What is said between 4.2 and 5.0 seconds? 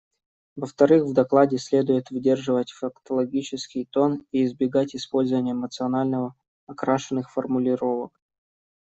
и избегать